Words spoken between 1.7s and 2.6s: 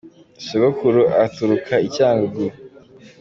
i cyangungu.